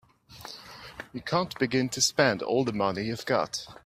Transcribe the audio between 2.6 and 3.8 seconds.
the money you've got.